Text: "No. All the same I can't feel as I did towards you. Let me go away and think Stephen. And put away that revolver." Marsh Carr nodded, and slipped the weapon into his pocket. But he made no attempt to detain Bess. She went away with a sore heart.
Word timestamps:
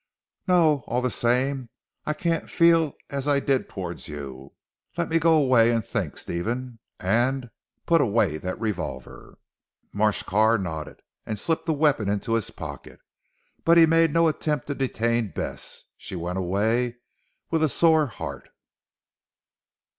"No. 0.47 0.83
All 0.87 1.03
the 1.03 1.11
same 1.11 1.69
I 2.07 2.13
can't 2.13 2.49
feel 2.49 2.93
as 3.11 3.27
I 3.27 3.39
did 3.39 3.69
towards 3.69 4.07
you. 4.07 4.53
Let 4.97 5.09
me 5.09 5.19
go 5.19 5.35
away 5.35 5.69
and 5.71 5.85
think 5.85 6.17
Stephen. 6.17 6.79
And 6.99 7.51
put 7.85 8.01
away 8.01 8.39
that 8.39 8.59
revolver." 8.59 9.37
Marsh 9.93 10.23
Carr 10.23 10.57
nodded, 10.57 11.03
and 11.23 11.37
slipped 11.37 11.67
the 11.67 11.73
weapon 11.73 12.09
into 12.09 12.33
his 12.33 12.49
pocket. 12.49 12.99
But 13.63 13.77
he 13.77 13.85
made 13.85 14.11
no 14.11 14.27
attempt 14.27 14.65
to 14.65 14.73
detain 14.73 15.33
Bess. 15.35 15.83
She 15.97 16.15
went 16.15 16.39
away 16.39 16.97
with 17.51 17.61
a 17.61 17.69
sore 17.69 18.07
heart. 18.07 18.49